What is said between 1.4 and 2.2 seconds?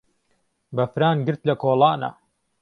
له کۆڵانه